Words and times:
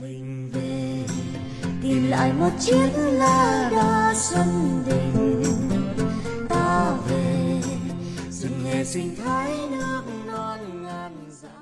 mình 0.00 0.50
về, 0.52 1.04
tìm 1.82 2.10
lại 2.10 2.32
một 2.32 2.50
chiếc 2.60 2.90
lá 2.96 3.68
đa 3.72 4.14
xuân 4.16 4.46
đình. 4.86 5.42
Ta 6.48 6.96
về 7.08 7.60
rừng 8.30 8.64
hè 8.64 8.84
sinh 8.84 9.16
thái 9.16 9.52
nước 9.70 10.02
non 10.26 10.82
ngàn 10.82 11.12
dặm 11.30 11.52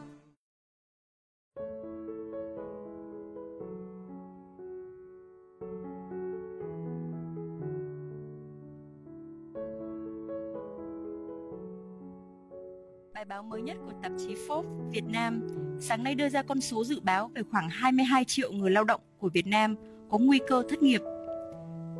Bài 13.14 13.24
báo 13.24 13.42
mới 13.42 13.62
nhất 13.62 13.76
của 13.86 13.92
tạp 14.02 14.12
chí 14.18 14.34
Forbes 14.48 14.90
Việt 14.90 15.04
Nam 15.04 15.48
sáng 15.80 16.04
nay 16.04 16.14
đưa 16.14 16.28
ra 16.28 16.42
con 16.42 16.60
số 16.60 16.84
dự 16.84 17.00
báo 17.00 17.30
về 17.34 17.42
khoảng 17.50 17.68
22 17.70 18.24
triệu 18.24 18.52
người 18.52 18.70
lao 18.70 18.84
động 18.84 19.00
của 19.18 19.28
Việt 19.28 19.46
Nam 19.46 19.76
có 20.10 20.18
nguy 20.18 20.40
cơ 20.48 20.62
thất 20.68 20.82
nghiệp. 20.82 21.00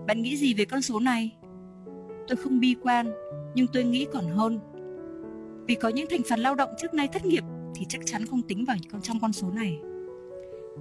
Bạn 0.06 0.22
nghĩ 0.22 0.36
gì 0.36 0.54
về 0.54 0.64
con 0.64 0.82
số 0.82 1.00
này? 1.00 1.36
Tôi 2.28 2.36
không 2.36 2.60
bi 2.60 2.76
quan, 2.82 3.12
nhưng 3.54 3.66
tôi 3.72 3.84
nghĩ 3.84 4.06
còn 4.12 4.24
hơn. 4.28 4.58
Vì 5.66 5.74
có 5.74 5.88
những 5.88 6.06
thành 6.10 6.20
phần 6.28 6.40
lao 6.40 6.54
động 6.54 6.70
trước 6.78 6.94
nay 6.94 7.08
thất 7.08 7.26
nghiệp 7.26 7.44
thì 7.74 7.86
chắc 7.88 8.00
chắn 8.04 8.26
không 8.26 8.42
tính 8.42 8.64
vào 8.64 8.76
trong 9.02 9.20
con 9.20 9.32
số 9.32 9.50
này. 9.50 9.78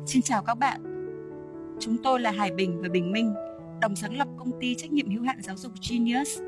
Xin 0.06 0.22
chào 0.22 0.44
các 0.44 0.56
bạn. 0.56 0.82
Chúng 1.80 1.98
tôi 2.04 2.20
là 2.20 2.32
Hải 2.32 2.52
Bình 2.52 2.82
và 2.82 2.90
Bình 2.90 3.12
Minh, 3.12 3.34
đồng 3.82 3.96
sáng 3.96 4.18
lập 4.18 4.28
công 4.38 4.52
ty 4.60 4.76
trách 4.76 4.92
nhiệm 4.92 5.10
hữu 5.10 5.24
hạn 5.24 5.42
giáo 5.42 5.58
dục 5.58 5.72
Genius. 5.90 6.40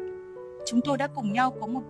Chúng 0.65 0.81
tôi 0.81 0.97
đã 0.97 1.07
cùng 1.07 1.33
nhau 1.33 1.51
có 1.61 1.67
một 1.67 1.83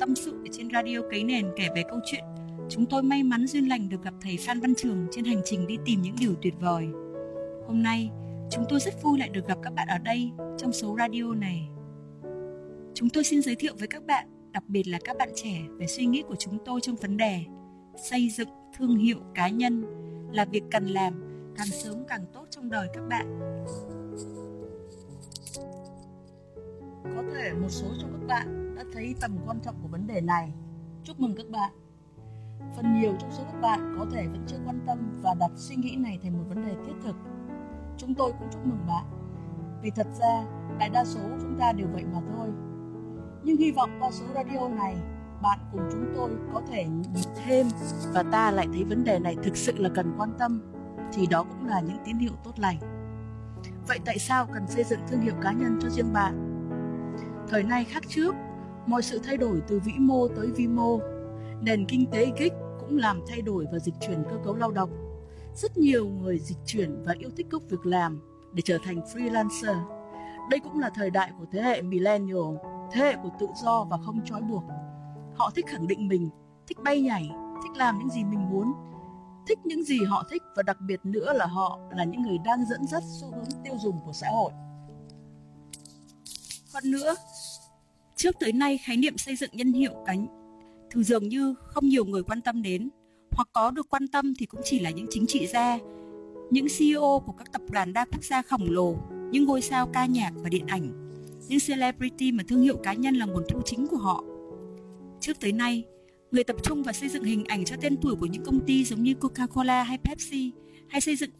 tâm 0.00 0.14
sự 0.14 0.32
ở 0.32 0.48
trên 0.52 0.68
radio 0.72 0.98
cấy 1.10 1.24
nền 1.24 1.46
kể 1.56 1.68
về 1.74 1.82
câu 1.90 2.00
chuyện 2.04 2.24
chúng 2.70 2.86
tôi 2.86 3.02
may 3.02 3.22
mắn 3.22 3.46
duyên 3.46 3.68
lành 3.68 3.88
được 3.88 4.02
gặp 4.02 4.14
thầy 4.20 4.36
Phan 4.36 4.60
Văn 4.60 4.74
Trường 4.74 5.06
trên 5.10 5.24
hành 5.24 5.40
trình 5.44 5.66
đi 5.66 5.76
tìm 5.84 6.02
những 6.02 6.14
điều 6.20 6.34
tuyệt 6.42 6.54
vời. 6.60 6.88
Hôm 7.66 7.82
nay, 7.82 8.10
chúng 8.50 8.64
tôi 8.68 8.80
rất 8.80 9.02
vui 9.02 9.18
lại 9.18 9.28
được 9.28 9.46
gặp 9.48 9.58
các 9.62 9.74
bạn 9.74 9.88
ở 9.88 9.98
đây 9.98 10.30
trong 10.58 10.72
số 10.72 10.96
radio 10.98 11.34
này. 11.34 11.68
Chúng 12.94 13.08
tôi 13.08 13.24
xin 13.24 13.42
giới 13.42 13.54
thiệu 13.54 13.74
với 13.78 13.88
các 13.88 14.06
bạn, 14.06 14.52
đặc 14.52 14.64
biệt 14.68 14.88
là 14.88 14.98
các 15.04 15.16
bạn 15.18 15.28
trẻ 15.34 15.62
về 15.78 15.86
suy 15.86 16.06
nghĩ 16.06 16.22
của 16.28 16.36
chúng 16.38 16.58
tôi 16.64 16.80
trong 16.80 16.96
vấn 16.96 17.16
đề 17.16 17.44
xây 18.10 18.28
dựng 18.30 18.48
thương 18.78 18.96
hiệu 18.96 19.18
cá 19.34 19.48
nhân 19.48 19.84
là 20.32 20.44
việc 20.44 20.62
cần 20.70 20.86
làm 20.86 21.22
càng 21.56 21.66
sớm 21.66 22.04
càng 22.08 22.24
tốt 22.32 22.46
trong 22.50 22.70
đời 22.70 22.88
các 22.94 23.02
bạn. 23.08 23.38
Có 27.04 27.22
thể 27.34 27.52
một 27.52 27.68
số 27.68 27.86
trong 28.00 28.12
các 28.12 28.26
bạn 28.26 28.74
đã 28.76 28.84
thấy 28.92 29.14
tầm 29.20 29.38
quan 29.46 29.60
trọng 29.64 29.74
của 29.82 29.88
vấn 29.88 30.06
đề 30.06 30.20
này. 30.20 30.52
Chúc 31.04 31.20
mừng 31.20 31.34
các 31.36 31.48
bạn. 31.50 31.72
Phần 32.76 33.00
nhiều 33.00 33.14
trong 33.20 33.30
số 33.32 33.42
các 33.52 33.60
bạn 33.60 33.94
có 33.98 34.06
thể 34.12 34.26
vẫn 34.26 34.44
chưa 34.46 34.58
quan 34.66 34.80
tâm 34.86 34.98
và 35.22 35.34
đặt 35.34 35.50
suy 35.54 35.76
nghĩ 35.76 35.96
này 35.96 36.18
thành 36.22 36.38
một 36.38 36.44
vấn 36.48 36.66
đề 36.66 36.74
thiết 36.86 36.92
thực. 37.04 37.16
Chúng 37.96 38.14
tôi 38.14 38.32
cũng 38.38 38.48
chúc 38.52 38.66
mừng 38.66 38.86
bạn. 38.88 39.04
Vì 39.82 39.90
thật 39.90 40.06
ra, 40.20 40.44
đại 40.78 40.88
đa 40.88 41.04
số 41.04 41.20
chúng 41.40 41.56
ta 41.58 41.72
đều 41.72 41.86
vậy 41.92 42.04
mà 42.12 42.20
thôi. 42.36 42.48
Nhưng 43.42 43.56
hy 43.56 43.70
vọng 43.72 43.90
qua 44.00 44.10
số 44.10 44.24
radio 44.34 44.68
này, 44.68 44.96
bạn 45.42 45.58
cùng 45.72 45.82
chúng 45.92 46.06
tôi 46.16 46.30
có 46.52 46.62
thể 46.70 46.84
nhìn 46.84 47.24
thêm 47.44 47.66
và 48.14 48.22
ta 48.22 48.50
lại 48.50 48.68
thấy 48.72 48.84
vấn 48.84 49.04
đề 49.04 49.18
này 49.18 49.36
thực 49.42 49.56
sự 49.56 49.72
là 49.76 49.88
cần 49.94 50.14
quan 50.18 50.32
tâm 50.38 50.62
thì 51.12 51.26
đó 51.26 51.42
cũng 51.42 51.66
là 51.66 51.80
những 51.80 51.98
tín 52.04 52.18
hiệu 52.18 52.32
tốt 52.44 52.52
lành. 52.56 52.76
Vậy 53.88 53.98
tại 54.04 54.18
sao 54.18 54.46
cần 54.52 54.66
xây 54.68 54.84
dựng 54.84 55.00
thương 55.08 55.20
hiệu 55.20 55.34
cá 55.42 55.52
nhân 55.52 55.78
cho 55.82 55.88
riêng 55.88 56.12
bạn? 56.12 56.46
Thời 57.48 57.62
nay 57.62 57.84
khác 57.84 58.02
trước, 58.08 58.34
mọi 58.86 59.02
sự 59.02 59.20
thay 59.24 59.36
đổi 59.36 59.62
từ 59.68 59.80
vĩ 59.84 59.92
mô 59.98 60.28
tới 60.28 60.46
vi 60.56 60.66
mô. 60.66 61.00
Nền 61.62 61.86
kinh 61.86 62.06
tế 62.10 62.26
gig 62.38 62.54
cũng 62.80 62.98
làm 62.98 63.20
thay 63.28 63.42
đổi 63.42 63.66
và 63.72 63.78
dịch 63.78 63.94
chuyển 64.00 64.24
cơ 64.30 64.36
cấu 64.44 64.54
lao 64.54 64.70
động. 64.70 64.90
Rất 65.54 65.78
nhiều 65.78 66.08
người 66.08 66.38
dịch 66.38 66.58
chuyển 66.66 67.02
và 67.02 67.14
yêu 67.18 67.30
thích 67.36 67.46
công 67.50 67.68
việc 67.68 67.86
làm 67.86 68.20
để 68.52 68.62
trở 68.64 68.78
thành 68.84 69.00
freelancer. 69.00 69.76
Đây 70.50 70.60
cũng 70.60 70.78
là 70.78 70.90
thời 70.94 71.10
đại 71.10 71.32
của 71.38 71.44
thế 71.52 71.62
hệ 71.62 71.82
millennial, 71.82 72.56
thế 72.92 73.00
hệ 73.00 73.16
của 73.22 73.30
tự 73.40 73.46
do 73.62 73.84
và 73.84 73.96
không 74.04 74.20
trói 74.24 74.40
buộc. 74.40 74.64
Họ 75.36 75.50
thích 75.54 75.66
khẳng 75.68 75.86
định 75.86 76.08
mình, 76.08 76.30
thích 76.66 76.78
bay 76.84 77.00
nhảy, 77.00 77.30
thích 77.62 77.76
làm 77.76 77.98
những 77.98 78.10
gì 78.10 78.24
mình 78.24 78.50
muốn, 78.50 78.72
thích 79.48 79.58
những 79.64 79.84
gì 79.84 79.98
họ 80.04 80.24
thích 80.30 80.42
và 80.56 80.62
đặc 80.62 80.76
biệt 80.80 81.00
nữa 81.04 81.32
là 81.32 81.46
họ 81.46 81.78
là 81.90 82.04
những 82.04 82.22
người 82.22 82.38
đang 82.44 82.64
dẫn 82.64 82.86
dắt 82.86 83.02
xu 83.20 83.26
hướng 83.30 83.62
tiêu 83.64 83.74
dùng 83.78 84.00
của 84.06 84.12
xã 84.12 84.26
hội. 84.30 84.52
Hơn 86.74 86.90
nữa, 86.90 87.14
trước 88.16 88.36
tới 88.40 88.52
nay 88.52 88.78
khái 88.78 88.96
niệm 88.96 89.18
xây 89.18 89.36
dựng 89.36 89.50
nhân 89.52 89.72
hiệu 89.72 89.92
cánh 90.06 90.39
thường 90.90 91.02
dường 91.02 91.28
như 91.28 91.54
không 91.64 91.88
nhiều 91.88 92.04
người 92.04 92.22
quan 92.22 92.40
tâm 92.40 92.62
đến. 92.62 92.88
Hoặc 93.30 93.48
có 93.52 93.70
được 93.70 93.86
quan 93.90 94.08
tâm 94.08 94.34
thì 94.38 94.46
cũng 94.46 94.60
chỉ 94.64 94.78
là 94.78 94.90
những 94.90 95.06
chính 95.10 95.26
trị 95.26 95.46
gia, 95.46 95.78
những 96.50 96.66
CEO 96.78 97.22
của 97.26 97.32
các 97.32 97.52
tập 97.52 97.62
đoàn 97.70 97.92
đa 97.92 98.04
quốc 98.04 98.24
gia 98.24 98.42
khổng 98.42 98.70
lồ, 98.70 98.96
những 99.30 99.44
ngôi 99.44 99.60
sao 99.60 99.86
ca 99.86 100.06
nhạc 100.06 100.32
và 100.36 100.48
điện 100.48 100.66
ảnh, 100.66 100.90
những 101.48 101.60
celebrity 101.66 102.32
mà 102.32 102.44
thương 102.48 102.62
hiệu 102.62 102.76
cá 102.76 102.92
nhân 102.92 103.14
là 103.14 103.26
nguồn 103.26 103.42
thu 103.48 103.60
chính 103.64 103.86
của 103.86 103.96
họ. 103.96 104.24
Trước 105.20 105.40
tới 105.40 105.52
nay, 105.52 105.84
người 106.30 106.44
tập 106.44 106.56
trung 106.62 106.82
vào 106.82 106.92
xây 106.92 107.08
dựng 107.08 107.24
hình 107.24 107.44
ảnh 107.44 107.64
cho 107.64 107.76
tên 107.80 107.96
tuổi 108.02 108.16
của 108.16 108.26
những 108.26 108.44
công 108.44 108.60
ty 108.66 108.84
giống 108.84 109.02
như 109.02 109.14
Coca-Cola 109.20 109.82
hay 109.82 109.98
Pepsi, 109.98 110.52
hay 110.88 111.00
xây 111.00 111.16
dựng 111.16 111.30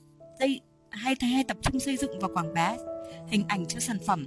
hay, 0.40 0.60
hay, 0.90 1.16
hay 1.20 1.44
tập 1.44 1.56
trung 1.62 1.80
xây 1.80 1.96
dựng 1.96 2.18
và 2.20 2.28
quảng 2.28 2.54
bá 2.54 2.76
hình 3.28 3.44
ảnh 3.48 3.66
cho 3.66 3.80
sản 3.80 3.98
phẩm. 4.06 4.26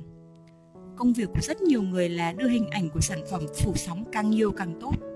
Công 0.96 1.14
việc 1.14 1.30
của 1.34 1.42
rất 1.42 1.62
nhiều 1.62 1.82
người 1.82 2.10
là 2.10 2.34
đưa 2.34 2.48
hình 2.48 2.70
ảnh 2.70 2.90
của 2.90 3.00
sản 3.02 3.20
phẩm 3.32 3.42
phủ 3.56 3.74
sóng 3.76 4.06
càng 4.12 4.30
nhiều 4.30 4.52
càng 4.52 4.74
tốt 4.82 5.13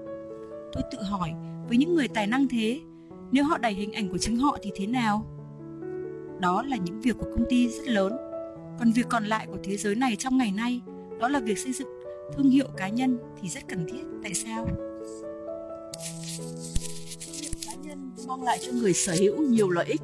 tôi 0.77 0.83
tự 0.91 1.03
hỏi 1.03 1.33
với 1.67 1.77
những 1.77 1.95
người 1.95 2.07
tài 2.07 2.27
năng 2.27 2.47
thế, 2.47 2.79
nếu 3.31 3.43
họ 3.43 3.57
đẩy 3.57 3.73
hình 3.73 3.91
ảnh 3.91 4.09
của 4.09 4.17
chính 4.17 4.37
họ 4.37 4.57
thì 4.61 4.71
thế 4.75 4.87
nào? 4.87 5.25
Đó 6.39 6.63
là 6.67 6.77
những 6.77 7.01
việc 7.01 7.17
của 7.17 7.25
công 7.31 7.45
ty 7.49 7.67
rất 7.67 7.87
lớn. 7.87 8.17
Còn 8.79 8.91
việc 8.91 9.05
còn 9.09 9.25
lại 9.25 9.47
của 9.47 9.57
thế 9.63 9.77
giới 9.77 9.95
này 9.95 10.15
trong 10.15 10.37
ngày 10.37 10.51
nay, 10.51 10.81
đó 11.19 11.27
là 11.27 11.39
việc 11.39 11.57
xây 11.57 11.73
dựng 11.73 11.87
thương 12.33 12.49
hiệu 12.49 12.67
cá 12.77 12.89
nhân 12.89 13.17
thì 13.41 13.49
rất 13.49 13.67
cần 13.67 13.85
thiết, 13.87 14.03
tại 14.23 14.33
sao? 14.33 14.65
Thương 17.25 17.35
hiệu 17.41 17.51
cá 17.65 17.73
nhân 17.83 18.11
mang 18.27 18.43
lại 18.43 18.59
cho 18.61 18.71
người 18.71 18.93
sở 18.93 19.13
hữu 19.19 19.41
nhiều 19.41 19.69
lợi 19.69 19.85
ích. 19.85 20.01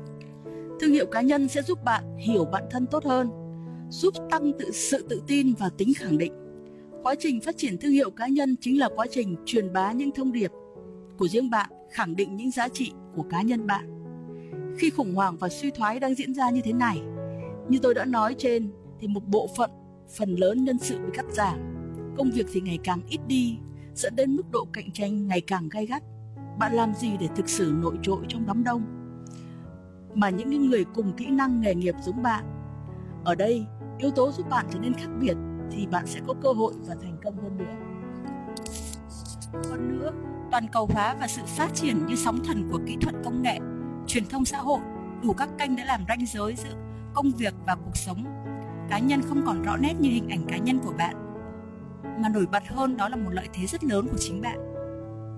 Thương 0.79 0.91
hiệu 0.91 1.05
cá 1.05 1.21
nhân 1.21 1.47
sẽ 1.47 1.61
giúp 1.61 1.79
bạn 1.85 2.17
hiểu 2.17 2.45
bản 2.45 2.63
thân 2.71 2.85
tốt 2.91 3.05
hơn, 3.05 3.29
giúp 3.89 4.13
tăng 4.29 4.51
tự, 4.59 4.71
sự 4.71 5.05
tự 5.09 5.21
tin 5.27 5.53
và 5.59 5.69
tính 5.77 5.93
khẳng 5.97 6.17
định. 6.17 6.33
Quá 7.03 7.15
trình 7.19 7.41
phát 7.41 7.57
triển 7.57 7.77
thương 7.77 7.91
hiệu 7.91 8.09
cá 8.09 8.27
nhân 8.27 8.55
chính 8.61 8.79
là 8.79 8.89
quá 8.95 9.05
trình 9.11 9.35
truyền 9.45 9.73
bá 9.73 9.91
những 9.91 10.11
thông 10.11 10.31
điệp 10.31 10.51
của 11.23 11.27
riêng 11.27 11.49
bạn, 11.49 11.69
khẳng 11.91 12.15
định 12.15 12.35
những 12.35 12.51
giá 12.51 12.67
trị 12.67 12.91
của 13.15 13.23
cá 13.23 13.41
nhân 13.41 13.67
bạn. 13.67 13.85
Khi 14.77 14.89
khủng 14.89 15.15
hoảng 15.15 15.37
và 15.37 15.49
suy 15.49 15.71
thoái 15.71 15.99
đang 15.99 16.15
diễn 16.15 16.33
ra 16.33 16.49
như 16.49 16.61
thế 16.63 16.73
này, 16.73 17.01
như 17.69 17.79
tôi 17.81 17.93
đã 17.93 18.05
nói 18.05 18.35
trên 18.37 18.71
thì 18.99 19.07
một 19.07 19.27
bộ 19.27 19.49
phận 19.57 19.71
phần 20.17 20.35
lớn 20.35 20.63
nhân 20.63 20.79
sự 20.79 20.97
bị 20.97 21.11
cắt 21.13 21.25
giảm, 21.31 21.59
công 22.17 22.31
việc 22.31 22.45
thì 22.53 22.61
ngày 22.61 22.79
càng 22.83 22.99
ít 23.09 23.19
đi, 23.27 23.57
dẫn 23.95 24.15
đến 24.15 24.35
mức 24.35 24.51
độ 24.51 24.67
cạnh 24.73 24.91
tranh 24.91 25.27
ngày 25.27 25.41
càng 25.41 25.69
gay 25.69 25.85
gắt. 25.85 26.03
Bạn 26.59 26.73
làm 26.73 26.93
gì 26.93 27.17
để 27.19 27.27
thực 27.35 27.49
sự 27.49 27.73
nổi 27.81 27.95
trội 28.01 28.25
trong 28.27 28.45
đám 28.47 28.63
đông? 28.63 28.83
Mà 30.13 30.29
những 30.29 30.69
người 30.69 30.85
cùng 30.95 31.13
kỹ 31.17 31.27
năng 31.27 31.61
nghề 31.61 31.75
nghiệp 31.75 31.95
giống 32.03 32.23
bạn 32.23 32.45
ở 33.23 33.35
đây 33.35 33.65
yếu 33.97 34.11
tố 34.11 34.31
giúp 34.31 34.49
bạn 34.49 34.65
trở 34.69 34.79
nên 34.79 34.93
khác 34.93 35.09
biệt 35.21 35.35
thì 35.71 35.87
bạn 35.87 36.07
sẽ 36.07 36.19
có 36.27 36.33
cơ 36.41 36.51
hội 36.53 36.73
và 36.87 36.95
thành 37.01 37.17
công 37.23 37.35
hơn 37.37 37.57
nữa. 37.57 37.75
Hơn 39.69 39.99
nữa, 39.99 40.11
toàn 40.53 40.67
cầu 40.67 40.89
hóa 40.93 41.15
và 41.19 41.27
sự 41.27 41.41
phát 41.45 41.73
triển 41.73 42.05
như 42.05 42.15
sóng 42.15 42.39
thần 42.43 42.69
của 42.71 42.79
kỹ 42.87 42.97
thuật 43.01 43.15
công 43.23 43.41
nghệ, 43.41 43.59
truyền 44.07 44.25
thông 44.25 44.45
xã 44.45 44.57
hội, 44.57 44.79
đủ 45.23 45.33
các 45.33 45.49
kênh 45.57 45.75
đã 45.75 45.85
làm 45.85 46.05
ranh 46.07 46.25
giới 46.25 46.55
giữa 46.55 46.75
công 47.13 47.31
việc 47.31 47.53
và 47.65 47.75
cuộc 47.75 47.97
sống. 47.97 48.23
Cá 48.89 48.99
nhân 48.99 49.21
không 49.21 49.43
còn 49.45 49.61
rõ 49.61 49.77
nét 49.77 49.93
như 49.99 50.09
hình 50.09 50.29
ảnh 50.29 50.45
cá 50.47 50.57
nhân 50.57 50.79
của 50.79 50.93
bạn, 50.97 51.15
mà 52.21 52.29
nổi 52.29 52.45
bật 52.51 52.63
hơn 52.67 52.97
đó 52.97 53.09
là 53.09 53.15
một 53.15 53.29
lợi 53.31 53.47
thế 53.53 53.65
rất 53.65 53.83
lớn 53.83 54.07
của 54.11 54.17
chính 54.19 54.41
bạn. 54.41 54.57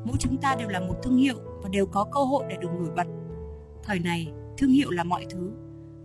Mỗi 0.06 0.16
chúng 0.20 0.38
ta 0.38 0.56
đều 0.60 0.70
là 0.70 0.80
một 0.80 0.96
thương 1.04 1.18
hiệu 1.18 1.36
và 1.64 1.70
đều 1.70 1.86
có 1.86 2.04
cơ 2.04 2.20
hội 2.20 2.46
để 2.50 2.58
được 2.62 2.72
nổi 2.80 2.90
bật. 2.96 3.08
Thời 3.84 4.00
này, 4.00 4.34
thương 4.58 4.72
hiệu 4.72 4.92
là 4.92 5.04
mọi 5.04 5.26
thứ. 5.30 5.52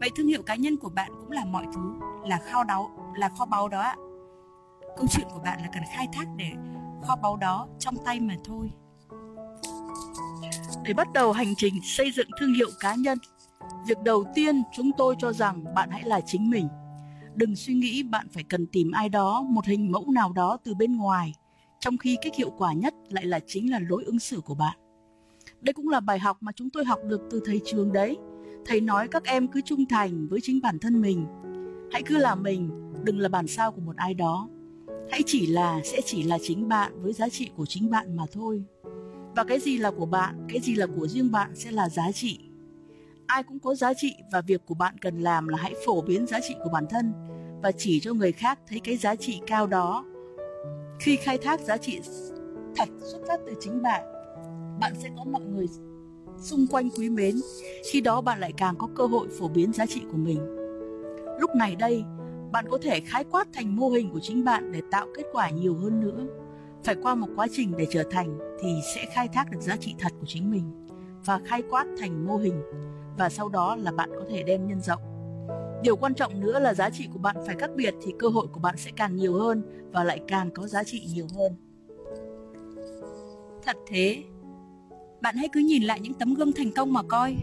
Vậy 0.00 0.10
thương 0.16 0.26
hiệu 0.26 0.42
cá 0.42 0.54
nhân 0.54 0.76
của 0.76 0.88
bạn 0.88 1.10
cũng 1.20 1.30
là 1.30 1.44
mọi 1.44 1.64
thứ 1.74 1.94
là 2.24 2.40
kho 2.52 2.64
đáo 2.64 2.90
là 3.16 3.28
kho 3.28 3.46
báu 3.46 3.68
đó 3.68 3.80
ạ 3.80 3.96
câu 4.96 5.06
chuyện 5.10 5.26
của 5.32 5.40
bạn 5.44 5.60
là 5.62 5.68
cần 5.72 5.82
khai 5.96 6.08
thác 6.12 6.24
để 6.36 6.52
kho 7.02 7.16
báu 7.16 7.36
đó 7.36 7.68
trong 7.78 7.94
tay 8.04 8.20
mà 8.20 8.34
thôi 8.44 8.70
để 10.84 10.94
bắt 10.94 11.12
đầu 11.12 11.32
hành 11.32 11.54
trình 11.56 11.74
xây 11.82 12.12
dựng 12.12 12.28
thương 12.40 12.54
hiệu 12.54 12.68
cá 12.80 12.94
nhân. 12.94 13.18
Việc 13.88 13.98
đầu 14.04 14.24
tiên 14.34 14.62
chúng 14.76 14.90
tôi 14.98 15.14
cho 15.18 15.32
rằng 15.32 15.64
bạn 15.74 15.90
hãy 15.90 16.02
là 16.04 16.20
chính 16.26 16.50
mình. 16.50 16.68
Đừng 17.34 17.56
suy 17.56 17.74
nghĩ 17.74 18.02
bạn 18.02 18.26
phải 18.32 18.42
cần 18.42 18.66
tìm 18.66 18.90
ai 18.90 19.08
đó, 19.08 19.42
một 19.42 19.64
hình 19.64 19.92
mẫu 19.92 20.10
nào 20.10 20.32
đó 20.32 20.58
từ 20.64 20.74
bên 20.74 20.96
ngoài, 20.96 21.34
trong 21.80 21.98
khi 21.98 22.16
cách 22.22 22.34
hiệu 22.36 22.50
quả 22.58 22.72
nhất 22.72 22.94
lại 23.08 23.26
là 23.26 23.40
chính 23.46 23.70
là 23.70 23.78
lối 23.88 24.04
ứng 24.04 24.18
xử 24.18 24.40
của 24.40 24.54
bạn. 24.54 24.78
Đây 25.60 25.72
cũng 25.72 25.88
là 25.88 26.00
bài 26.00 26.18
học 26.18 26.36
mà 26.40 26.52
chúng 26.52 26.70
tôi 26.70 26.84
học 26.84 26.98
được 27.04 27.20
từ 27.30 27.40
thầy 27.44 27.60
trường 27.64 27.92
đấy. 27.92 28.18
Thầy 28.66 28.80
nói 28.80 29.08
các 29.08 29.24
em 29.24 29.48
cứ 29.48 29.60
trung 29.60 29.86
thành 29.86 30.28
với 30.28 30.40
chính 30.42 30.60
bản 30.62 30.78
thân 30.78 31.00
mình. 31.00 31.26
Hãy 31.92 32.02
cứ 32.02 32.16
là 32.16 32.34
mình, 32.34 32.70
đừng 33.04 33.18
là 33.18 33.28
bản 33.28 33.46
sao 33.46 33.72
của 33.72 33.80
một 33.80 33.96
ai 33.96 34.14
đó. 34.14 34.48
Hãy 35.10 35.22
chỉ 35.26 35.46
là, 35.46 35.80
sẽ 35.84 36.00
chỉ 36.04 36.22
là 36.22 36.38
chính 36.42 36.68
bạn 36.68 37.02
với 37.02 37.12
giá 37.12 37.28
trị 37.28 37.50
của 37.56 37.66
chính 37.66 37.90
bạn 37.90 38.16
mà 38.16 38.24
thôi 38.32 38.64
và 39.40 39.44
cái 39.44 39.60
gì 39.60 39.78
là 39.78 39.90
của 39.90 40.06
bạn 40.06 40.46
cái 40.48 40.60
gì 40.60 40.74
là 40.74 40.86
của 40.96 41.08
riêng 41.08 41.32
bạn 41.32 41.50
sẽ 41.54 41.70
là 41.70 41.88
giá 41.88 42.12
trị 42.12 42.50
ai 43.30 43.42
cũng 43.42 43.58
có 43.58 43.74
giá 43.74 43.94
trị 43.94 44.14
và 44.32 44.40
việc 44.40 44.66
của 44.66 44.74
bạn 44.74 44.98
cần 44.98 45.20
làm 45.20 45.48
là 45.48 45.58
hãy 45.60 45.74
phổ 45.86 46.02
biến 46.02 46.26
giá 46.26 46.40
trị 46.48 46.54
của 46.64 46.70
bản 46.72 46.84
thân 46.90 47.12
và 47.62 47.72
chỉ 47.72 48.00
cho 48.00 48.14
người 48.14 48.32
khác 48.32 48.58
thấy 48.68 48.80
cái 48.80 48.96
giá 48.96 49.14
trị 49.16 49.40
cao 49.46 49.66
đó. 49.66 50.04
Khi 51.00 51.16
khai 51.16 51.38
thác 51.38 51.60
giá 51.60 51.76
trị 51.76 52.00
thật 52.76 52.88
xuất 53.00 53.18
phát 53.28 53.40
từ 53.46 53.54
chính 53.60 53.82
bạn, 53.82 54.04
bạn 54.80 54.92
sẽ 54.98 55.08
có 55.16 55.24
mọi 55.24 55.42
người 55.42 55.66
xung 56.38 56.66
quanh 56.66 56.90
quý 56.90 57.10
mến, 57.10 57.34
khi 57.92 58.00
đó 58.00 58.20
bạn 58.20 58.40
lại 58.40 58.52
càng 58.56 58.74
có 58.78 58.88
cơ 58.96 59.06
hội 59.06 59.28
phổ 59.38 59.48
biến 59.48 59.72
giá 59.72 59.86
trị 59.86 60.02
của 60.10 60.18
mình. 60.18 60.40
Lúc 61.40 61.50
này 61.54 61.76
đây, 61.76 62.04
bạn 62.52 62.64
có 62.70 62.78
thể 62.82 63.00
khái 63.00 63.24
quát 63.24 63.48
thành 63.52 63.76
mô 63.76 63.88
hình 63.88 64.10
của 64.12 64.20
chính 64.22 64.44
bạn 64.44 64.72
để 64.72 64.82
tạo 64.90 65.06
kết 65.16 65.24
quả 65.32 65.50
nhiều 65.50 65.74
hơn 65.74 66.00
nữa. 66.00 66.26
Phải 66.84 66.96
qua 67.02 67.14
một 67.14 67.28
quá 67.36 67.46
trình 67.52 67.76
để 67.76 67.86
trở 67.90 68.04
thành 68.10 68.38
thì 68.62 68.68
sẽ 68.94 69.06
khai 69.14 69.28
thác 69.28 69.50
được 69.50 69.60
giá 69.60 69.76
trị 69.76 69.94
thật 69.98 70.12
của 70.20 70.26
chính 70.26 70.50
mình 70.50 70.86
và 71.24 71.40
khai 71.44 71.62
quát 71.70 71.86
thành 72.00 72.26
mô 72.26 72.36
hình 72.36 72.62
và 73.18 73.28
sau 73.28 73.48
đó 73.48 73.76
là 73.76 73.92
bạn 73.92 74.10
có 74.18 74.24
thể 74.30 74.42
đem 74.42 74.66
nhân 74.66 74.80
rộng. 74.80 75.02
Điều 75.82 75.96
quan 75.96 76.14
trọng 76.14 76.40
nữa 76.40 76.58
là 76.58 76.74
giá 76.74 76.90
trị 76.90 77.08
của 77.12 77.18
bạn 77.18 77.36
phải 77.46 77.56
khác 77.58 77.70
biệt 77.76 77.94
thì 78.02 78.12
cơ 78.18 78.28
hội 78.28 78.46
của 78.52 78.60
bạn 78.60 78.76
sẽ 78.78 78.90
càng 78.96 79.16
nhiều 79.16 79.34
hơn 79.34 79.62
và 79.92 80.04
lại 80.04 80.20
càng 80.28 80.50
có 80.50 80.66
giá 80.66 80.84
trị 80.84 81.08
nhiều 81.14 81.26
hơn. 81.36 81.52
Thật 83.64 83.76
thế, 83.86 84.24
bạn 85.22 85.36
hãy 85.36 85.48
cứ 85.52 85.60
nhìn 85.60 85.82
lại 85.82 86.00
những 86.00 86.14
tấm 86.14 86.34
gương 86.34 86.52
thành 86.52 86.72
công 86.72 86.92
mà 86.92 87.02
coi. 87.02 87.36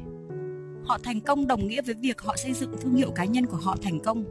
Họ 0.85 0.97
thành 1.03 1.21
công 1.21 1.47
đồng 1.47 1.67
nghĩa 1.67 1.81
với 1.81 1.95
việc 1.95 2.21
họ 2.21 2.35
xây 2.37 2.53
dựng 2.53 2.75
thương 2.81 2.95
hiệu 2.95 3.11
cá 3.11 3.25
nhân 3.25 3.45
của 3.45 3.57
họ 3.57 3.75
thành 3.81 3.99
công. 3.99 4.23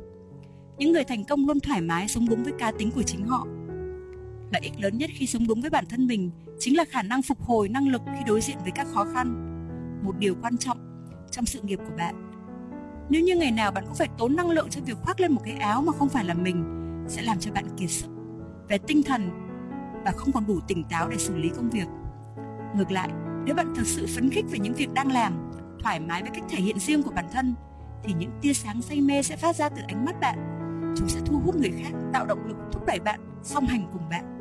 Những 0.79 0.93
người 0.93 1.05
thành 1.05 1.25
công 1.25 1.47
luôn 1.47 1.61
thoải 1.61 1.81
mái 1.81 2.09
sống 2.09 2.27
đúng 2.31 2.43
với 2.45 2.53
cá 2.59 2.73
tính 2.73 2.91
của 2.91 3.03
chính 3.03 3.27
họ. 3.27 3.47
Lợi 4.53 4.61
ích 4.63 4.81
lớn 4.81 4.99
nhất 4.99 5.11
khi 5.15 5.27
sống 5.27 5.47
đúng 5.47 5.61
với 5.61 5.71
bản 5.71 5.85
thân 5.87 6.07
mình 6.07 6.31
chính 6.59 6.77
là 6.77 6.85
khả 6.85 7.03
năng 7.03 7.23
phục 7.23 7.43
hồi 7.43 7.69
năng 7.69 7.89
lực 7.89 8.03
khi 8.07 8.25
đối 8.27 8.41
diện 8.41 8.57
với 8.63 8.73
các 8.75 8.87
khó 8.95 9.05
khăn. 9.05 9.43
Một 10.05 10.19
điều 10.19 10.35
quan 10.43 10.57
trọng 10.57 10.79
trong 11.31 11.47
sự 11.47 11.61
nghiệp 11.63 11.79
của 11.89 11.97
bạn. 11.99 12.31
Nếu 13.11 13.23
như 13.23 13.37
ngày 13.37 13.51
nào 13.51 13.71
bạn 13.71 13.85
cũng 13.87 13.95
phải 13.95 14.09
tốn 14.19 14.37
năng 14.37 14.51
lượng 14.51 14.71
cho 14.71 14.81
việc 14.87 14.97
khoác 15.03 15.21
lên 15.21 15.33
một 15.33 15.41
cái 15.45 15.55
áo 15.55 15.83
mà 15.83 15.93
không 15.93 16.09
phải 16.09 16.25
là 16.25 16.35
mình 16.35 16.65
sẽ 17.09 17.23
làm 17.23 17.39
cho 17.39 17.53
bạn 17.53 17.65
kiệt 17.77 17.91
sức 17.91 18.11
về 18.69 18.79
tinh 18.79 19.03
thần 19.03 19.31
và 20.05 20.13
không 20.13 20.33
còn 20.33 20.47
đủ 20.47 20.61
tỉnh 20.69 20.85
táo 20.85 21.09
để 21.09 21.17
xử 21.17 21.37
lý 21.37 21.49
công 21.49 21.71
việc. 21.71 21.87
Ngược 22.77 22.91
lại, 22.91 23.11
nếu 23.45 23.55
bạn 23.55 23.75
thực 23.77 23.87
sự 23.87 24.07
phấn 24.15 24.31
khích 24.31 24.45
về 24.51 24.59
những 24.59 24.75
việc 24.75 24.93
đang 24.95 25.13
làm, 25.13 25.51
thoải 25.81 26.01
mái 26.01 26.23
với 26.23 26.31
cách 26.35 26.45
thể 26.49 26.59
hiện 26.59 26.79
riêng 26.79 27.03
của 27.03 27.11
bản 27.11 27.27
thân, 27.33 27.55
thì 28.05 28.15
những 28.19 28.31
tia 28.43 28.53
sáng 28.53 28.83
say 28.83 29.01
mê 29.01 29.23
sẽ 29.23 29.37
phát 29.37 29.57
ra 29.57 29.69
từ 29.69 29.83
ánh 29.89 30.05
mắt 30.05 30.21
bạn. 30.21 30.39
Chúng 30.97 31.09
sẽ 31.09 31.21
thu 31.25 31.41
hút 31.45 31.57
người 31.57 31.73
khác, 31.83 31.93
tạo 32.13 32.27
động 32.27 32.47
lực 32.47 32.57
thúc 32.73 32.87
đẩy 32.87 33.01
bạn 33.01 33.21
song 33.43 33.67
hành 33.67 33.89
cùng 33.93 34.09
bạn. 34.11 34.36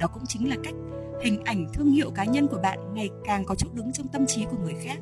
Đó 0.00 0.06
cũng 0.06 0.22
chính 0.26 0.48
là 0.48 0.56
cách 0.64 0.74
hình 1.22 1.44
ảnh 1.44 1.66
thương 1.74 1.90
hiệu 1.90 2.10
cá 2.10 2.24
nhân 2.24 2.48
của 2.48 2.58
bạn 2.62 2.94
ngày 2.94 3.10
càng 3.24 3.44
có 3.44 3.54
chỗ 3.54 3.68
đứng 3.72 3.92
trong 3.92 4.08
tâm 4.08 4.26
trí 4.26 4.44
của 4.44 4.56
người 4.62 4.74
khác. 4.84 4.98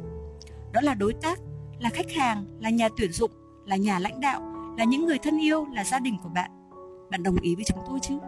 Đó 0.73 0.81
là 0.81 0.95
đối 0.95 1.13
tác, 1.13 1.41
là 1.79 1.91
khách 1.91 2.13
hàng, 2.13 2.47
là 2.61 2.71
nhà 2.71 2.89
tuyển 2.97 3.13
dụng, 3.13 3.31
là 3.67 3.77
nhà 3.77 3.99
lãnh 3.99 4.21
đạo, 4.21 4.43
là 4.79 4.85
những 4.85 5.07
người 5.07 5.19
thân 5.19 5.39
yêu, 5.39 5.67
là 5.73 5.85
gia 5.85 5.99
đình 5.99 6.17
của 6.23 6.29
bạn. 6.29 6.51
Bạn 7.11 7.23
đồng 7.23 7.37
ý 7.41 7.55
với 7.55 7.65
chúng 7.65 7.79
tôi 7.87 7.99
chứ? 8.03 8.19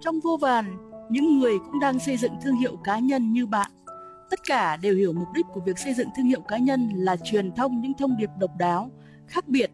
Trong 0.00 0.20
vô 0.20 0.36
vàn, 0.40 0.76
những 1.10 1.38
người 1.38 1.58
cũng 1.58 1.80
đang 1.80 1.98
xây 1.98 2.16
dựng 2.16 2.32
thương 2.42 2.56
hiệu 2.56 2.76
cá 2.84 2.98
nhân 2.98 3.32
như 3.32 3.46
bạn. 3.46 3.70
Tất 4.30 4.40
cả 4.46 4.76
đều 4.76 4.94
hiểu 4.94 5.12
mục 5.12 5.28
đích 5.34 5.46
của 5.54 5.60
việc 5.60 5.78
xây 5.78 5.94
dựng 5.94 6.08
thương 6.16 6.26
hiệu 6.26 6.40
cá 6.40 6.58
nhân 6.58 6.88
là 6.94 7.16
truyền 7.16 7.52
thông 7.52 7.80
những 7.80 7.92
thông 7.98 8.16
điệp 8.16 8.30
độc 8.38 8.50
đáo, 8.58 8.90
khác 9.26 9.48
biệt 9.48 9.70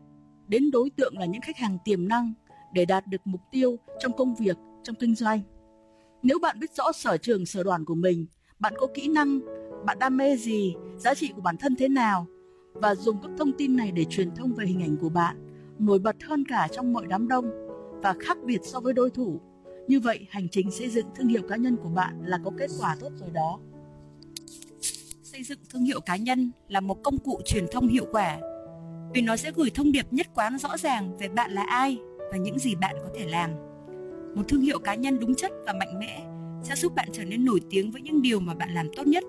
đến 0.48 0.70
đối 0.70 0.90
tượng 0.90 1.18
là 1.18 1.26
những 1.26 1.42
khách 1.42 1.56
hàng 1.56 1.78
tiềm 1.84 2.08
năng 2.08 2.32
để 2.72 2.84
đạt 2.84 3.06
được 3.06 3.20
mục 3.24 3.40
tiêu 3.50 3.78
trong 3.98 4.12
công 4.12 4.34
việc, 4.34 4.56
trong 4.82 4.96
kinh 4.96 5.14
doanh. 5.14 5.40
Nếu 6.22 6.38
bạn 6.38 6.60
biết 6.60 6.74
rõ 6.74 6.92
sở 6.92 7.16
trường 7.16 7.46
sở 7.46 7.62
đoàn 7.62 7.84
của 7.84 7.94
mình, 7.94 8.26
bạn 8.58 8.74
có 8.76 8.86
kỹ 8.94 9.08
năng, 9.08 9.40
bạn 9.86 9.98
đam 9.98 10.16
mê 10.16 10.36
gì, 10.36 10.74
giá 10.96 11.14
trị 11.14 11.32
của 11.34 11.40
bản 11.40 11.56
thân 11.56 11.76
thế 11.76 11.88
nào 11.88 12.26
và 12.74 12.94
dùng 12.94 13.16
các 13.22 13.30
thông 13.38 13.52
tin 13.52 13.76
này 13.76 13.92
để 13.92 14.04
truyền 14.04 14.34
thông 14.34 14.54
về 14.54 14.66
hình 14.66 14.82
ảnh 14.82 14.96
của 14.96 15.08
bạn, 15.08 15.36
nổi 15.78 15.98
bật 15.98 16.16
hơn 16.24 16.44
cả 16.48 16.68
trong 16.72 16.92
mọi 16.92 17.06
đám 17.06 17.28
đông 17.28 17.50
và 18.02 18.14
khác 18.20 18.38
biệt 18.44 18.58
so 18.62 18.80
với 18.80 18.92
đối 18.92 19.10
thủ 19.10 19.40
như 19.88 20.00
vậy, 20.00 20.26
hành 20.30 20.48
trình 20.48 20.70
xây 20.70 20.88
dựng 20.88 21.06
thương 21.16 21.28
hiệu 21.28 21.42
cá 21.48 21.56
nhân 21.56 21.76
của 21.76 21.88
bạn 21.88 22.20
là 22.24 22.38
có 22.44 22.50
kết 22.58 22.70
quả 22.80 22.96
tốt 23.00 23.10
rồi 23.16 23.30
đó. 23.30 23.60
Xây 25.22 25.42
dựng 25.42 25.58
thương 25.70 25.84
hiệu 25.84 26.00
cá 26.00 26.16
nhân 26.16 26.50
là 26.68 26.80
một 26.80 27.02
công 27.02 27.18
cụ 27.18 27.40
truyền 27.44 27.66
thông 27.72 27.88
hiệu 27.88 28.06
quả 28.12 28.38
vì 29.14 29.22
nó 29.22 29.36
sẽ 29.36 29.52
gửi 29.56 29.70
thông 29.74 29.92
điệp 29.92 30.06
nhất 30.10 30.26
quán 30.34 30.58
rõ 30.58 30.76
ràng 30.76 31.16
về 31.18 31.28
bạn 31.28 31.52
là 31.52 31.62
ai 31.62 31.98
và 32.30 32.36
những 32.36 32.58
gì 32.58 32.74
bạn 32.74 32.96
có 33.02 33.08
thể 33.14 33.26
làm. 33.26 33.50
Một 34.34 34.42
thương 34.48 34.60
hiệu 34.60 34.78
cá 34.78 34.94
nhân 34.94 35.18
đúng 35.20 35.34
chất 35.34 35.52
và 35.66 35.72
mạnh 35.72 35.98
mẽ 35.98 36.26
sẽ 36.62 36.74
giúp 36.74 36.94
bạn 36.94 37.08
trở 37.12 37.24
nên 37.24 37.44
nổi 37.44 37.60
tiếng 37.70 37.90
với 37.90 38.02
những 38.02 38.22
điều 38.22 38.40
mà 38.40 38.54
bạn 38.54 38.74
làm 38.74 38.88
tốt 38.96 39.06
nhất, 39.06 39.24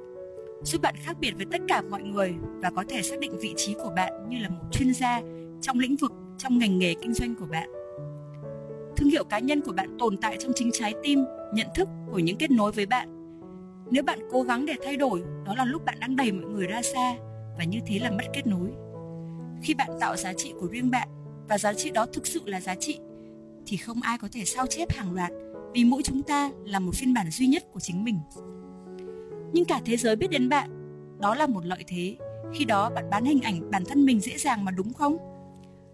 giúp 0.64 0.82
bạn 0.82 0.96
khác 0.98 1.18
biệt 1.20 1.32
với 1.38 1.46
tất 1.52 1.62
cả 1.68 1.82
mọi 1.82 2.02
người 2.02 2.36
và 2.62 2.70
có 2.70 2.84
thể 2.90 3.02
xác 3.02 3.20
định 3.20 3.40
vị 3.40 3.54
trí 3.58 3.74
của 3.74 3.92
bạn 3.96 4.30
như 4.30 4.38
là 4.40 4.50
một 4.50 4.64
chuyên 4.72 4.94
gia 4.94 5.22
trong 5.62 5.80
lĩnh 5.80 5.96
vực 5.96 6.12
trong 6.38 6.58
ngành 6.58 6.80
nghề 6.80 6.94
kinh 7.02 7.14
doanh 7.14 7.36
của 7.36 7.46
bạn. 7.52 7.70
Thương 8.98 9.10
hiệu 9.10 9.24
cá 9.24 9.40
nhân 9.40 9.62
của 9.62 9.72
bạn 9.72 9.98
tồn 10.00 10.18
tại 10.18 10.38
trong 10.40 10.52
chính 10.56 10.70
trái 10.74 10.94
tim 11.04 11.24
nhận 11.54 11.68
thức 11.76 11.90
của 12.12 12.20
những 12.20 12.38
kết 12.38 12.52
nối 12.52 12.72
với 12.72 12.86
bạn. 12.86 13.16
Nếu 13.92 14.04
bạn 14.04 14.20
cố 14.32 14.42
gắng 14.42 14.66
để 14.66 14.74
thay 14.84 14.98
đổi 14.98 15.24
đó 15.46 15.56
là 15.56 15.66
lúc 15.66 15.86
bạn 15.86 16.00
đang 16.00 16.16
đẩy 16.16 16.32
mọi 16.32 16.52
người 16.52 16.68
ra 16.68 16.82
xa 16.82 17.16
và 17.58 17.64
như 17.64 17.80
thế 17.88 18.00
là 18.00 18.12
mất 18.12 18.24
kết 18.34 18.48
nối. 18.48 18.70
Khi 19.64 19.74
bạn 19.74 19.90
tạo 20.00 20.16
giá 20.16 20.34
trị 20.34 20.54
của 20.60 20.68
riêng 20.68 20.92
bạn 20.92 21.08
và 21.50 21.58
giá 21.58 21.74
trị 21.74 21.92
đó 21.92 22.06
thực 22.06 22.28
sự 22.28 22.42
là 22.46 22.62
giá 22.62 22.76
trị, 22.76 23.00
thì 23.66 23.78
không 23.78 24.02
ai 24.02 24.18
có 24.18 24.28
thể 24.32 24.46
sao 24.46 24.68
chép 24.68 24.92
hàng 24.92 25.14
loạt 25.14 25.32
vì 25.74 25.84
mỗi 25.84 26.04
chúng 26.04 26.24
ta 26.24 26.52
là 26.66 26.80
một 26.80 26.92
phiên 26.96 27.14
bản 27.14 27.32
duy 27.32 27.48
nhất 27.48 27.64
của 27.74 27.80
chính 27.80 28.04
mình. 28.04 28.20
Nhưng 29.54 29.66
cả 29.66 29.82
thế 29.86 29.98
giới 29.98 30.16
biết 30.16 30.30
đến 30.30 30.50
bạn, 30.50 30.70
đó 31.20 31.36
là 31.36 31.48
một 31.48 31.66
lợi 31.66 31.84
thế. 31.88 32.18
Khi 32.54 32.66
đó 32.66 32.90
bạn 32.90 33.10
bán 33.10 33.26
hình 33.26 33.42
ảnh 33.42 33.72
bản 33.72 33.84
thân 33.86 34.06
mình 34.06 34.20
dễ 34.20 34.38
dàng 34.38 34.66
mà 34.66 34.72
đúng 34.72 34.94
không? 34.94 35.18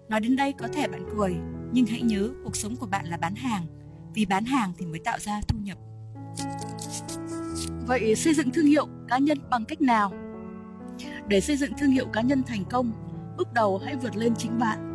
Nói 0.09 0.19
đến 0.19 0.35
đây 0.35 0.53
có 0.53 0.67
thể 0.67 0.87
bạn 0.87 1.05
cười, 1.17 1.35
nhưng 1.71 1.85
hãy 1.85 2.01
nhớ 2.01 2.29
cuộc 2.43 2.55
sống 2.55 2.75
của 2.75 2.85
bạn 2.85 3.05
là 3.05 3.17
bán 3.17 3.35
hàng, 3.35 3.65
vì 4.13 4.25
bán 4.25 4.45
hàng 4.45 4.73
thì 4.77 4.85
mới 4.85 4.99
tạo 4.99 5.19
ra 5.19 5.41
thu 5.47 5.57
nhập. 5.63 5.77
Vậy 7.87 8.15
xây 8.15 8.33
dựng 8.33 8.51
thương 8.51 8.65
hiệu 8.65 8.87
cá 9.07 9.17
nhân 9.17 9.37
bằng 9.49 9.65
cách 9.65 9.81
nào? 9.81 10.13
Để 11.27 11.41
xây 11.41 11.57
dựng 11.57 11.71
thương 11.77 11.91
hiệu 11.91 12.05
cá 12.13 12.21
nhân 12.21 12.43
thành 12.47 12.63
công, 12.69 12.91
bước 13.37 13.53
đầu 13.53 13.77
hãy 13.77 13.95
vượt 13.95 14.15
lên 14.15 14.33
chính 14.37 14.59
bạn 14.59 14.94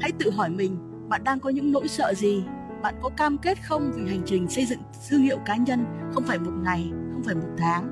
hãy 0.00 0.12
tự 0.18 0.30
hỏi 0.30 0.50
mình, 0.50 0.76
bạn 1.08 1.24
đang 1.24 1.40
có 1.40 1.50
những 1.50 1.72
nỗi 1.72 1.88
sợ 1.88 2.14
gì? 2.16 2.44
Bạn 2.82 2.94
có 3.02 3.10
cam 3.16 3.38
kết 3.38 3.58
không 3.64 3.92
vì 3.94 4.10
hành 4.10 4.22
trình 4.26 4.48
xây 4.48 4.66
dựng 4.66 4.80
thương 5.08 5.22
hiệu 5.22 5.38
cá 5.46 5.56
nhân 5.56 5.84
không 6.14 6.24
phải 6.24 6.38
một 6.38 6.52
ngày, 6.64 6.90
không 7.12 7.22
phải 7.24 7.34
một 7.34 7.48
tháng? 7.58 7.88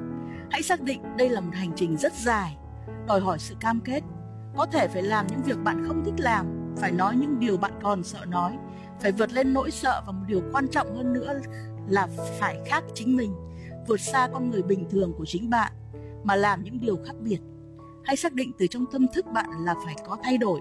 Hãy 0.51 0.63
xác 0.63 0.81
định 0.81 1.03
đây 1.17 1.29
là 1.29 1.41
một 1.41 1.53
hành 1.55 1.73
trình 1.77 1.97
rất 1.97 2.13
dài. 2.13 2.57
Đòi 3.07 3.21
hỏi 3.21 3.39
sự 3.39 3.55
cam 3.61 3.81
kết. 3.81 4.01
Có 4.57 4.67
thể 4.67 4.89
phải 4.89 5.03
làm 5.03 5.27
những 5.27 5.43
việc 5.43 5.59
bạn 5.65 5.85
không 5.89 6.05
thích 6.05 6.15
làm, 6.19 6.47
phải 6.77 6.93
nói 6.93 7.17
những 7.17 7.39
điều 7.39 7.57
bạn 7.57 7.73
còn 7.83 8.03
sợ 8.03 8.25
nói, 8.25 8.59
phải 9.01 9.13
vượt 9.13 9.33
lên 9.33 9.53
nỗi 9.53 9.71
sợ 9.71 10.03
và 10.07 10.13
một 10.13 10.25
điều 10.27 10.43
quan 10.53 10.69
trọng 10.69 10.97
hơn 10.97 11.13
nữa 11.13 11.41
là 11.89 12.09
phải 12.41 12.61
khác 12.67 12.85
chính 12.95 13.17
mình, 13.17 13.35
vượt 13.89 14.01
xa 14.01 14.29
con 14.33 14.51
người 14.51 14.63
bình 14.63 14.87
thường 14.91 15.13
của 15.19 15.25
chính 15.25 15.51
bạn, 15.51 15.73
mà 16.25 16.37
làm 16.37 16.63
những 16.63 16.81
điều 16.81 16.97
khác 17.07 17.15
biệt. 17.21 17.39
Hãy 18.05 18.17
xác 18.17 18.33
định 18.33 18.53
từ 18.59 18.67
trong 18.67 18.85
tâm 18.93 19.07
thức 19.15 19.27
bạn 19.35 19.51
là 19.65 19.75
phải 19.85 19.95
có 20.07 20.17
thay 20.23 20.39
đổi 20.39 20.61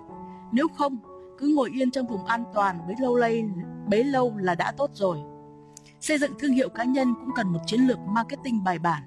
nếu 0.52 0.68
không, 0.68 0.98
cứ 1.38 1.54
ngồi 1.56 1.70
yên 1.74 1.92
trong 1.92 2.08
vùng 2.08 2.26
an 2.26 2.44
toàn 2.54 2.88
bấy 2.88 2.96
lâu 3.02 3.16
lây, 3.16 3.44
bấy 3.88 4.04
lâu 4.04 4.38
là 4.38 4.56
đã 4.56 4.72
tốt 4.72 4.90
rồi 4.94 5.18
xây 6.02 6.18
dựng 6.18 6.32
thương 6.40 6.52
hiệu 6.52 6.70
cá 6.70 6.84
nhân 6.84 7.14
cũng 7.20 7.30
cần 7.36 7.48
một 7.48 7.60
chiến 7.66 7.82
lược 7.82 8.00
marketing 8.00 8.64
bài 8.64 8.80
bản 8.80 9.04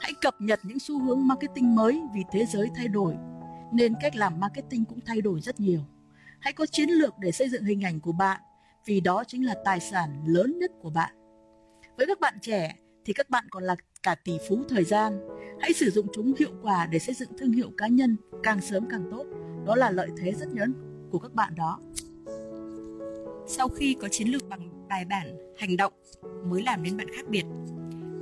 hãy 0.00 0.12
cập 0.20 0.34
nhật 0.40 0.60
những 0.62 0.78
xu 0.78 1.02
hướng 1.02 1.26
marketing 1.28 1.74
mới 1.74 2.02
vì 2.14 2.24
thế 2.32 2.46
giới 2.46 2.70
thay 2.76 2.88
đổi, 2.88 3.14
nên 3.72 3.94
cách 4.00 4.16
làm 4.16 4.40
marketing 4.40 4.84
cũng 4.84 4.98
thay 5.06 5.20
đổi 5.20 5.40
rất 5.40 5.60
nhiều 5.60 5.80
Hãy 6.42 6.52
có 6.52 6.66
chiến 6.66 6.88
lược 6.90 7.14
để 7.18 7.32
xây 7.32 7.48
dựng 7.48 7.64
hình 7.64 7.84
ảnh 7.84 8.00
của 8.00 8.12
bạn, 8.12 8.40
vì 8.86 9.00
đó 9.00 9.24
chính 9.26 9.46
là 9.46 9.54
tài 9.64 9.80
sản 9.80 10.24
lớn 10.26 10.58
nhất 10.58 10.70
của 10.82 10.90
bạn. 10.90 11.14
Với 11.96 12.06
các 12.06 12.20
bạn 12.20 12.34
trẻ 12.40 12.74
thì 13.04 13.12
các 13.12 13.30
bạn 13.30 13.44
còn 13.50 13.62
là 13.62 13.76
cả 14.02 14.14
tỷ 14.14 14.38
phú 14.48 14.62
thời 14.68 14.84
gian. 14.84 15.20
Hãy 15.60 15.72
sử 15.72 15.90
dụng 15.90 16.06
chúng 16.12 16.32
hiệu 16.38 16.50
quả 16.62 16.86
để 16.86 16.98
xây 16.98 17.14
dựng 17.14 17.28
thương 17.38 17.52
hiệu 17.52 17.70
cá 17.78 17.86
nhân 17.86 18.16
càng 18.42 18.60
sớm 18.60 18.86
càng 18.90 19.04
tốt. 19.10 19.24
Đó 19.66 19.76
là 19.76 19.90
lợi 19.90 20.08
thế 20.16 20.32
rất 20.32 20.48
lớn 20.52 20.74
của 21.10 21.18
các 21.18 21.34
bạn 21.34 21.54
đó. 21.54 21.78
Sau 23.46 23.68
khi 23.68 23.96
có 24.00 24.08
chiến 24.08 24.28
lược 24.28 24.48
bằng 24.48 24.86
bài 24.88 25.04
bản, 25.04 25.54
hành 25.58 25.76
động 25.76 25.92
mới 26.44 26.62
làm 26.62 26.82
nên 26.82 26.96
bạn 26.96 27.06
khác 27.16 27.28
biệt. 27.28 27.44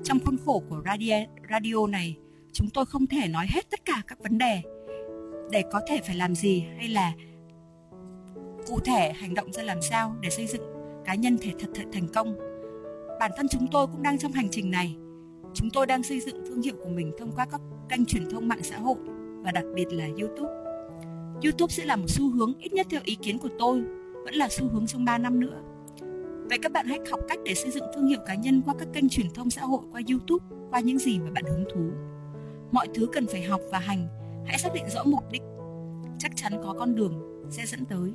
Trong 0.04 0.18
khuôn 0.24 0.36
khổ 0.44 0.62
của 0.68 0.82
radio, 0.84 1.14
radio 1.50 1.86
này, 1.86 2.16
chúng 2.52 2.68
tôi 2.74 2.86
không 2.86 3.06
thể 3.06 3.28
nói 3.28 3.46
hết 3.50 3.70
tất 3.70 3.84
cả 3.84 4.02
các 4.06 4.18
vấn 4.22 4.38
đề 4.38 4.62
để 5.50 5.64
có 5.72 5.80
thể 5.88 6.00
phải 6.06 6.16
làm 6.16 6.34
gì 6.34 6.64
hay 6.76 6.88
là 6.88 7.12
cụ 8.66 8.80
thể 8.84 9.12
hành 9.12 9.34
động 9.34 9.52
ra 9.52 9.62
làm 9.62 9.82
sao 9.82 10.16
để 10.20 10.30
xây 10.30 10.46
dựng 10.46 10.62
cá 11.04 11.14
nhân 11.14 11.38
thể 11.40 11.52
thật 11.58 11.68
thật 11.74 11.84
thành 11.92 12.08
công 12.14 12.38
bản 13.20 13.30
thân 13.36 13.48
chúng 13.48 13.66
tôi 13.70 13.86
cũng 13.86 14.02
đang 14.02 14.18
trong 14.18 14.32
hành 14.32 14.48
trình 14.50 14.70
này 14.70 14.96
chúng 15.54 15.70
tôi 15.72 15.86
đang 15.86 16.02
xây 16.02 16.20
dựng 16.20 16.46
thương 16.46 16.62
hiệu 16.62 16.74
của 16.82 16.88
mình 16.88 17.12
thông 17.18 17.32
qua 17.32 17.46
các 17.50 17.60
kênh 17.88 18.06
truyền 18.06 18.30
thông 18.30 18.48
mạng 18.48 18.62
xã 18.62 18.78
hội 18.78 18.96
và 19.42 19.52
đặc 19.52 19.64
biệt 19.74 19.92
là 19.92 20.04
youtube 20.04 20.59
youtube 21.42 21.72
sẽ 21.72 21.84
là 21.84 21.96
một 21.96 22.06
xu 22.08 22.30
hướng 22.30 22.58
ít 22.58 22.72
nhất 22.72 22.86
theo 22.90 23.00
ý 23.04 23.14
kiến 23.14 23.38
của 23.38 23.48
tôi, 23.58 23.82
vẫn 24.24 24.34
là 24.34 24.48
xu 24.50 24.68
hướng 24.68 24.86
trong 24.86 25.04
3 25.04 25.18
năm 25.18 25.40
nữa. 25.40 25.62
Vậy 26.48 26.58
các 26.62 26.72
bạn 26.72 26.86
hãy 26.86 26.98
học 27.10 27.20
cách 27.28 27.38
để 27.44 27.54
xây 27.54 27.70
dựng 27.70 27.84
thương 27.94 28.06
hiệu 28.06 28.20
cá 28.26 28.34
nhân 28.34 28.62
qua 28.64 28.74
các 28.78 28.88
kênh 28.92 29.08
truyền 29.08 29.30
thông 29.30 29.50
xã 29.50 29.62
hội, 29.62 29.80
qua 29.92 30.00
youtube, 30.10 30.44
qua 30.70 30.80
những 30.80 30.98
gì 30.98 31.18
mà 31.18 31.30
bạn 31.30 31.44
hứng 31.44 31.64
thú. 31.74 31.90
Mọi 32.72 32.88
thứ 32.94 33.06
cần 33.12 33.26
phải 33.26 33.42
học 33.42 33.60
và 33.70 33.78
hành, 33.78 34.08
hãy 34.46 34.58
xác 34.58 34.68
định 34.74 34.84
rõ 34.94 35.04
mục 35.04 35.24
đích. 35.30 35.42
Chắc 36.18 36.32
chắn 36.36 36.52
có 36.64 36.74
con 36.78 36.94
đường 36.94 37.12
sẽ 37.50 37.66
dẫn 37.66 37.84
tới. 37.84 38.12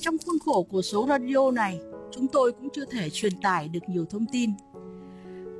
Trong 0.00 0.16
khuôn 0.26 0.38
khổ 0.44 0.62
của 0.62 0.82
số 0.82 1.06
radio 1.08 1.50
này, 1.50 1.80
chúng 2.10 2.28
tôi 2.28 2.52
cũng 2.52 2.68
chưa 2.72 2.84
thể 2.84 3.10
truyền 3.10 3.32
tải 3.42 3.68
được 3.68 3.88
nhiều 3.88 4.04
thông 4.10 4.26
tin. 4.32 4.50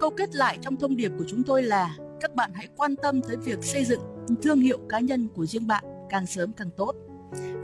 Câu 0.01 0.11
kết 0.11 0.35
lại 0.35 0.59
trong 0.61 0.77
thông 0.77 0.97
điệp 0.97 1.11
của 1.19 1.25
chúng 1.29 1.43
tôi 1.43 1.63
là, 1.63 1.97
các 2.21 2.35
bạn 2.35 2.51
hãy 2.55 2.69
quan 2.77 2.97
tâm 2.97 3.23
tới 3.23 3.37
việc 3.37 3.65
xây 3.65 3.85
dựng 3.85 4.01
thương 4.43 4.61
hiệu 4.61 4.79
cá 4.89 5.01
nhân 5.01 5.29
của 5.35 5.47
riêng 5.47 5.67
bạn 5.67 5.85
càng 6.11 6.27
sớm 6.27 6.53
càng 6.53 6.71
tốt. 6.77 6.93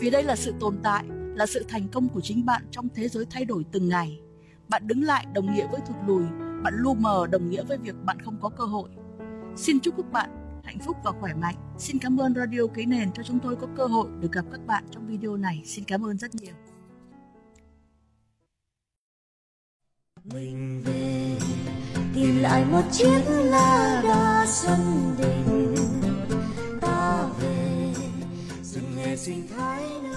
Vì 0.01 0.11
đây 0.11 0.23
là 0.23 0.37
sự 0.37 0.55
tồn 0.61 0.79
tại, 0.83 1.05
là 1.35 1.47
sự 1.47 1.65
thành 1.69 1.89
công 1.89 2.09
của 2.09 2.21
chính 2.21 2.47
bạn 2.47 2.63
trong 2.71 2.89
thế 2.95 3.09
giới 3.09 3.25
thay 3.31 3.45
đổi 3.45 3.65
từng 3.73 3.89
ngày. 3.89 4.21
Bạn 4.69 4.87
đứng 4.87 5.03
lại 5.03 5.27
đồng 5.35 5.55
nghĩa 5.55 5.67
với 5.67 5.81
thụt 5.89 5.97
lùi, 6.07 6.23
bạn 6.63 6.75
lu 6.77 6.95
mờ 6.95 7.27
đồng 7.27 7.51
nghĩa 7.51 7.65
với 7.65 7.79
việc 7.79 7.95
bạn 8.05 8.21
không 8.21 8.39
có 8.41 8.49
cơ 8.49 8.65
hội. 8.65 8.89
Xin 9.57 9.81
chúc 9.81 9.97
các 9.97 10.13
bạn 10.13 10.31
hạnh 10.65 10.79
phúc 10.79 10.97
và 11.05 11.11
khỏe 11.21 11.35
mạnh. 11.35 11.55
Xin 11.79 11.99
cảm 11.99 12.21
ơn 12.21 12.35
radio 12.35 12.67
ký 12.75 12.87
nền 12.87 13.13
cho 13.13 13.23
chúng 13.23 13.39
tôi 13.39 13.57
có 13.57 13.67
cơ 13.77 13.87
hội 13.87 14.09
được 14.21 14.33
gặp 14.33 14.45
các 14.53 14.67
bạn 14.67 14.85
trong 14.91 15.07
video 15.07 15.37
này. 15.37 15.63
Xin 15.65 15.85
cảm 15.85 16.07
ơn 16.07 16.19
rất 16.19 16.35
nhiều. 16.35 16.55
Mình 20.25 20.83
về 20.85 21.39
tìm 22.15 22.39
lại 22.39 22.65
một 22.65 22.83
chiếc 22.93 23.21
lá 23.29 24.01
đa 24.05 24.47
xuân 24.49 24.79
đình 25.19 25.40
ta 29.27 29.33
về 29.33 30.01
rừng 30.03 30.10